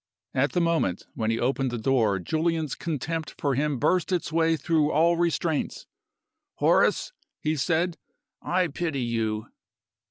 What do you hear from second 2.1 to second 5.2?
Julian's contempt for him burst its way through all